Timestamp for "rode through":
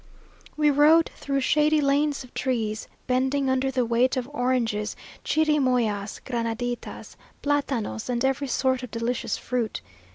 0.71-1.41